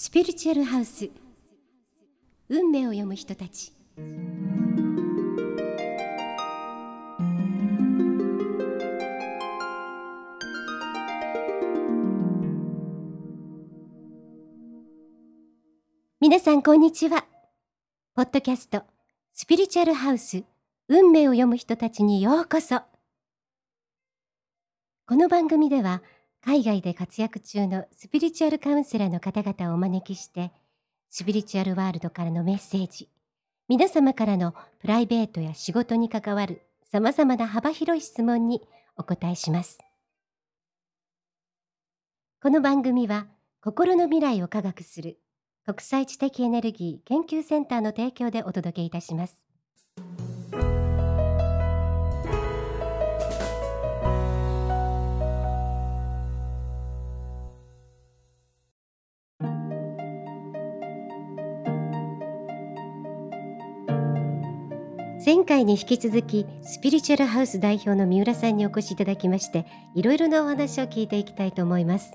[0.00, 1.10] スピリチュアルハウス。
[2.48, 3.72] 運命を読む人たち。
[16.20, 17.24] 皆さんこんにちは。
[18.14, 18.84] ポッドキャスト
[19.32, 20.44] スピリチュアルハウス
[20.86, 22.82] 運命を読む人たちにようこそ。
[25.08, 26.04] この番組では
[26.40, 30.52] 海外で活躍中のスピリチュアルカウンセラーの方々をお招きして
[31.08, 33.08] スピリチュアルワールドからのメッセージ
[33.68, 38.62] 皆様からのプライベートや仕事に関わるさまざまな幅広い質問に
[38.96, 39.78] お答えします。
[42.40, 43.26] この番組は
[43.60, 45.18] 心の未来を科学する
[45.66, 49.44] 国際知的エネルギー研究センターの提供でお届けいたします。
[65.24, 69.66] 前回に引き続きスピリチュアルハウス代表の三浦さんにお越しいただきまして
[69.96, 72.12] いろいろなお話を聞いていきたいと思います。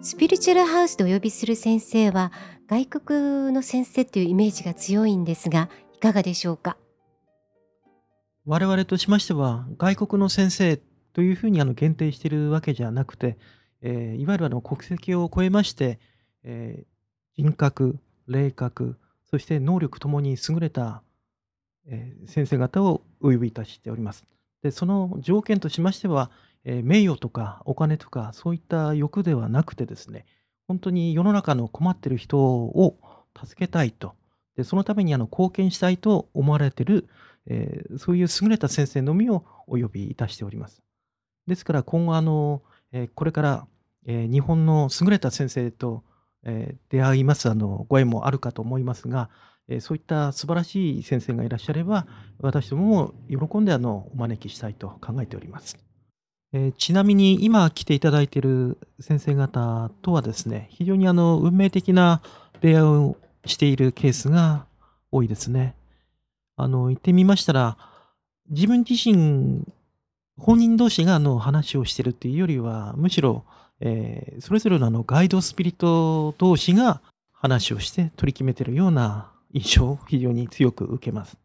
[0.00, 2.32] スピリチュアルハウスでお呼びする先生は
[2.68, 6.78] 外国の先生というイメージが強いんですがいかがでしょうか？
[8.46, 10.78] 我々としましては外国の先生
[11.12, 13.36] というふうにあの限定しているわけじゃなくて、
[13.82, 15.98] えー、いわゆるあの国籍を超えまして、
[16.44, 18.96] えー、人格霊格
[19.34, 21.02] そして能力ともに優れた、
[21.88, 24.24] え、先生方をお呼びいたしております。
[24.62, 26.30] でその条件としましては、
[26.62, 30.24] え、名誉とかお金とかそういった欲ではなくてですね
[30.68, 32.96] 本当に世の中の困ってる人を
[33.36, 34.14] 助けたいと
[34.56, 37.08] でそのためにあの貢献したいと思われている、
[37.46, 40.80] えー、そういう優れた先生のみをお呼びいたしております。
[41.48, 42.62] ですから今後あの、
[42.92, 43.66] えー、これから、
[44.06, 46.04] えー、日本の優れた先生と
[46.44, 49.30] え出会いますあのご縁もあるかと思いますが、
[49.68, 52.06] えそういった素晴らしい先生がいらっしゃれば
[52.40, 55.78] 私どもも喜んであのお招きしたいと考えております。
[56.52, 62.20] えちなみに今来ていただいている先生方とはですね非常にあの運命的な
[62.60, 63.16] 出会いを
[63.46, 64.66] しているケースが
[65.10, 65.74] 多いですね。
[66.56, 67.76] あの言ってみましたら
[68.50, 69.64] 自分自身
[70.36, 73.44] 本人同士があの話をしているというよりはむしろ
[73.80, 77.00] えー、それぞれのあのガイドスピリット同士が
[77.32, 81.36] 話をして取り決めてるような印象を非常に強く受けます。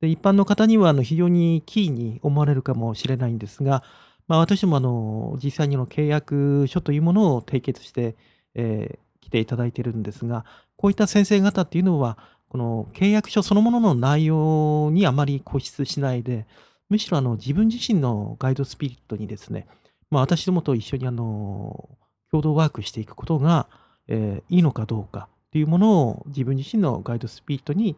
[0.00, 3.82] で一般の方にはあの非常にキーに思われるかもしれないんですが、
[4.28, 8.16] まあ、私もあの実際にの契約書というものを締結して、
[8.54, 10.44] えー、来ていただいているんですが、
[10.76, 12.18] こういった先生方っていうのは、
[12.48, 16.46] この契約書そのものの内容にあまり固執しないで、
[16.88, 19.66] むしろあの自分自身のガイドスピリットにですね、
[20.10, 21.88] まあ、私どもと一緒にあの
[22.30, 23.68] 共同ワークしていくことが、
[24.06, 27.96] えー、いいのかどうかっていうものを自分自身のガイドスピリットに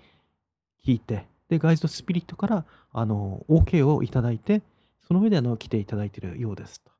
[0.86, 4.62] 聞いて、で、ガイドスピリットからあの OK をいただいて、
[5.06, 6.90] その上であの来ていただいているようですと。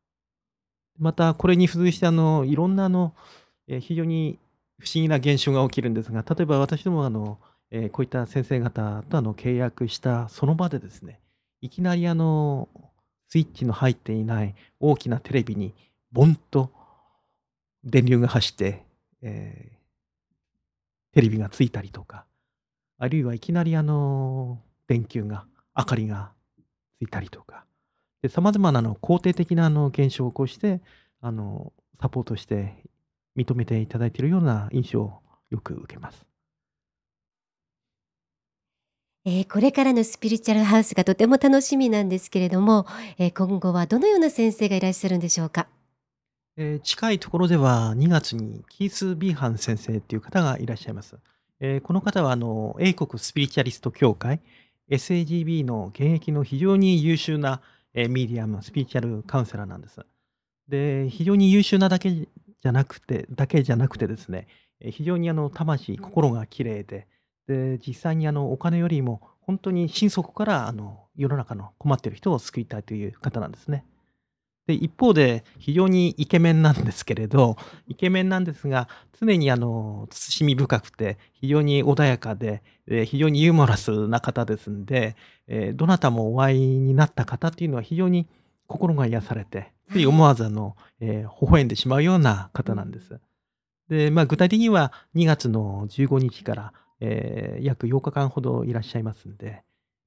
[0.98, 3.14] また、これに付随してあのいろんなあの、
[3.68, 4.38] えー、非常に
[4.78, 7.38] 不思議な現象が起きるんですが、例えば私どもあの、
[7.70, 11.20] えー、こういった先生方とあの契約したその場でですね、
[11.60, 12.68] いきなりあの
[13.30, 15.72] スイッチの入っていない大きなテレビに
[16.10, 16.72] ボンと
[17.84, 18.84] 電流が走って、
[19.22, 22.26] えー、テレビがついたりとか、
[22.98, 24.58] あるいはいきなりあの
[24.88, 25.46] 電球が、
[25.76, 26.32] 明かりが
[26.98, 27.64] ついたりとか、
[28.28, 30.80] さまざまなの肯定的なあの現象を起こして、
[31.20, 32.82] あのサポートして
[33.36, 36.29] 認めていただいているような印象をよく受けます。
[39.32, 42.84] えー、これからのスピリチュアルハウスがとても楽しみなんですけれども、
[43.16, 45.68] えー、今後はどのような先生がいらっしゃるんでしょうか？
[46.56, 51.16] えー、近いところでは2月にキース・ビーハン先生っていう方がいらっしゃいます。
[51.60, 54.40] え、この方はあの英国スピリチュアリスト協会
[54.90, 57.60] SAGB の現役の非常に優秀な、
[57.94, 60.00] え、ミディアムスピリチュアルカウンセラーなんです。
[60.66, 64.48] で非常に優秀なだけじゃなくてだけじゃなくてですね
[64.90, 67.06] 非常にあの魂心が綺麗で
[67.46, 73.84] で、実際にあのお金よりも本当に心底からあの世の中の困っている人を救いたいという方なんですね。
[74.66, 77.56] で、一方で非常にイケメンなんですけれど、
[77.88, 78.88] イケメンなんですが、
[79.20, 85.16] 常にあの慎み深くて、非常に穏やかで、え非常にユーモラスな方ですんで、
[85.48, 88.28] えどなたもお会いになった方っていうのは非常に
[88.66, 93.18] 心が癒されて、つい思わずあの、えー、微笑んでしまうような方なんです。
[93.88, 99.62] で、まあ、具体的には2月の15日から、えー、約8日間ほどいらっしゃいますんで、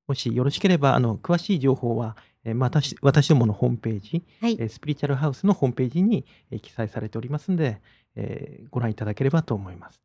[0.07, 4.57] もしよろしければ、あの、詳しい情報は、え、またし私どものホームページ、はい。
[4.59, 7.79] え、スピリチュアルハウスのホームページに、え、記載されておりますんで、
[8.15, 10.01] えーご覧いただければと思います。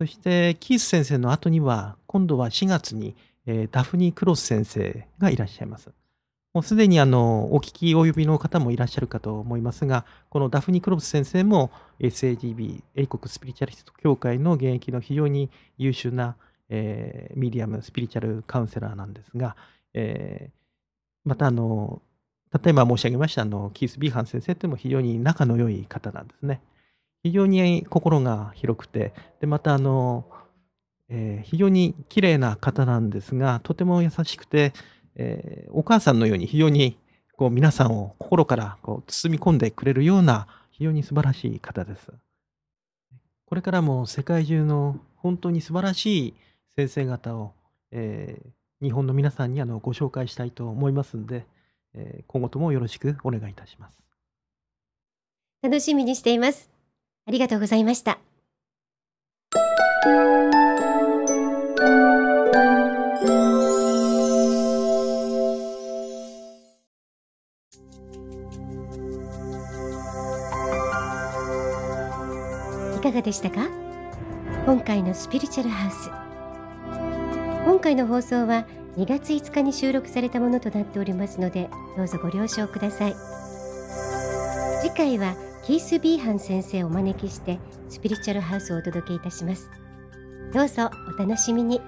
[0.00, 3.16] そして、キース先生の後には、今度は4月に、
[3.46, 5.90] えーダフニー・クロス先生がいらっしゃいます。
[6.54, 16.36] もうすでにあの、お聞き及びの方もいらっしゃるかと思いますが、このダフニ・クロブス先生も SAGB、英国スピリチュアリスト協会の現役の非常に優秀な、
[16.68, 19.56] えーミディアム、スピリチュアルカウンセラーなんですが、
[19.94, 20.54] えー
[21.24, 22.02] またあの、
[22.64, 26.62] 例えば申し上げましたあの、キース・ビーハン先生というのも非常に仲の良い方なんですね。
[27.24, 30.26] 非常に心が広くて、で、またあの、
[31.08, 34.72] えー非常に綺麗な方なんですが、とても優しくて、
[35.16, 36.96] えーお母さんのように非常に
[37.36, 42.12] こう皆さんを心からこう包み込んでくれるような非常に素晴らしい方です。
[43.46, 46.34] これからも世界中の本当に素晴らしい
[46.76, 47.52] 先生方を、
[47.90, 48.48] えー
[48.82, 51.46] 日本の皆さんにあのご紹介したいと思いますんで、
[51.94, 53.96] えー今後ともよろしくお願いいたします。
[55.62, 56.68] 楽しみにしています。
[57.26, 58.18] ありがとうございました。
[73.14, 73.68] がでしたか？
[74.66, 76.10] 今回のスピリチュアルハウス。
[77.64, 78.66] 今回の放送は
[78.98, 83.14] 2月5日に収録されたものとなっておりますので、どうぞご了承ください。
[84.82, 85.34] 次回は
[85.64, 87.58] キース・ビーハン先生をお招きして
[87.88, 89.70] スピリチュアルハウスをお届けいたします
[90.52, 91.80] どうぞお楽しみに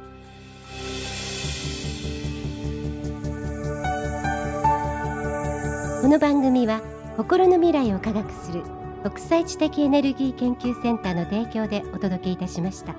[6.00, 6.80] この番組は
[7.18, 8.62] 心の未来を科学する
[9.08, 12.96] 国際知的エネルギー研究センターの提供でお届けいたしました。